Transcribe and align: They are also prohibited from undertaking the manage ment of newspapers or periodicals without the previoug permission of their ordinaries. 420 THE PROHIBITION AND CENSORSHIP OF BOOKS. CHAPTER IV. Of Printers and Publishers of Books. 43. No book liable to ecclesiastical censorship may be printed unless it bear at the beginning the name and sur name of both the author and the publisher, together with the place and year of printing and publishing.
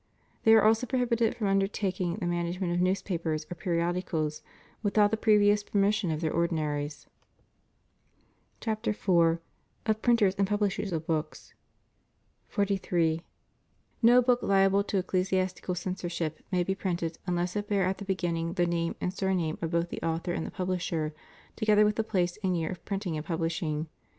They 0.45 0.55
are 0.55 0.63
also 0.63 0.87
prohibited 0.87 1.35
from 1.35 1.45
undertaking 1.45 2.15
the 2.15 2.25
manage 2.25 2.59
ment 2.59 2.73
of 2.73 2.81
newspapers 2.81 3.45
or 3.51 3.55
periodicals 3.55 4.41
without 4.81 5.11
the 5.11 5.15
previoug 5.17 5.63
permission 5.67 6.09
of 6.09 6.21
their 6.21 6.33
ordinaries. 6.33 7.05
420 8.63 8.97
THE 8.97 8.97
PROHIBITION 8.97 9.43
AND 9.77 9.77
CENSORSHIP 9.77 9.79
OF 9.83 9.85
BOOKS. 9.85 9.85
CHAPTER 9.85 9.85
IV. 9.85 9.85
Of 9.85 10.01
Printers 10.01 10.35
and 10.39 10.47
Publishers 10.47 10.91
of 10.91 11.05
Books. 11.05 11.53
43. 12.47 13.21
No 14.01 14.21
book 14.23 14.41
liable 14.41 14.83
to 14.85 14.97
ecclesiastical 14.97 15.75
censorship 15.75 16.39
may 16.51 16.63
be 16.63 16.73
printed 16.73 17.19
unless 17.27 17.55
it 17.55 17.67
bear 17.67 17.83
at 17.85 17.99
the 17.99 18.05
beginning 18.05 18.53
the 18.53 18.65
name 18.65 18.95
and 18.99 19.13
sur 19.13 19.33
name 19.33 19.59
of 19.61 19.69
both 19.69 19.89
the 19.89 20.01
author 20.01 20.33
and 20.33 20.47
the 20.47 20.49
publisher, 20.49 21.13
together 21.55 21.85
with 21.85 21.95
the 21.95 22.03
place 22.03 22.39
and 22.43 22.57
year 22.57 22.71
of 22.71 22.83
printing 22.85 23.17
and 23.17 23.27
publishing. 23.27 23.85